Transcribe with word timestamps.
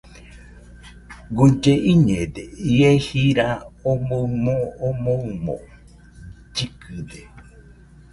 Guille 1.35 1.73
iñede, 1.91 2.43
ie 2.71 2.89
jira 3.05 3.47
omoɨ 3.91 4.19
moo 4.43 4.63
omoɨmo 4.87 5.53
llɨkɨde 6.55 7.19